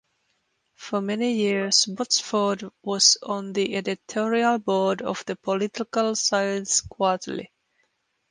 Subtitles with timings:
[0.73, 7.51] For many years Botsford was on the editorial board of the "Political Science Quarterly".